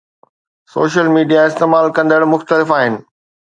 [0.73, 2.95] social media استعمال ڪندڙ مختلف آهن